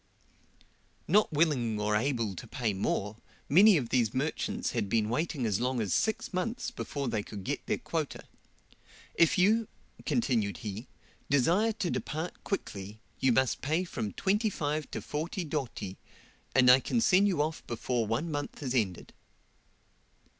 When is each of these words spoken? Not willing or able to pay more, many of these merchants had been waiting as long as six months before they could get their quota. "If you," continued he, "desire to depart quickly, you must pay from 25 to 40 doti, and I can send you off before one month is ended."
Not 1.07 1.31
willing 1.31 1.79
or 1.79 1.95
able 1.95 2.35
to 2.35 2.47
pay 2.47 2.73
more, 2.73 3.17
many 3.47 3.77
of 3.77 3.89
these 3.89 4.15
merchants 4.15 4.71
had 4.71 4.89
been 4.89 5.09
waiting 5.09 5.45
as 5.45 5.59
long 5.59 5.79
as 5.79 5.93
six 5.93 6.33
months 6.33 6.71
before 6.71 7.07
they 7.07 7.21
could 7.21 7.43
get 7.43 7.63
their 7.67 7.77
quota. 7.77 8.23
"If 9.13 9.37
you," 9.37 9.67
continued 10.03 10.57
he, 10.65 10.87
"desire 11.29 11.73
to 11.73 11.91
depart 11.91 12.43
quickly, 12.43 12.99
you 13.19 13.31
must 13.31 13.61
pay 13.61 13.83
from 13.83 14.13
25 14.13 14.89
to 14.89 15.03
40 15.03 15.43
doti, 15.43 15.99
and 16.55 16.71
I 16.71 16.79
can 16.79 16.99
send 16.99 17.27
you 17.27 17.39
off 17.43 17.61
before 17.67 18.07
one 18.07 18.31
month 18.31 18.63
is 18.63 18.73
ended." 18.73 19.13